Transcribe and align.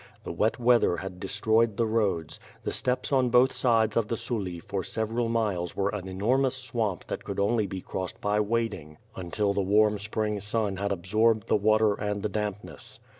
The 0.23 0.31
wet 0.31 0.59
weather 0.59 0.97
had 0.97 1.19
destroyed 1.19 1.77
the 1.77 1.85
roads; 1.85 2.39
the 2.63 2.71
steppes 2.71 3.11
on 3.11 3.29
both 3.29 3.53
sides 3.53 3.95
of 3.95 4.07
the 4.07 4.17
Suly 4.17 4.57
for 4.59 4.83
several 4.83 5.29
miles 5.29 5.75
were 5.75 5.89
an 5.93 6.07
enormous 6.07 6.55
swamp 6.55 7.05
that 7.05 7.23
could 7.23 7.39
only 7.39 7.67
be 7.67 7.81
crossed 7.81 8.19
by 8.19 8.39
wading, 8.39 8.97
until 9.15 9.53
the 9.53 9.61
warm 9.61 9.99
spring 9.99 10.39
sun 10.39 10.77
had 10.77 10.91
absorbed 10.91 11.45
the 11.49 11.55
water 11.55 11.93
and 11.93 12.23
the 12.23 12.29
damp 12.29 12.63
ness. 12.63 12.99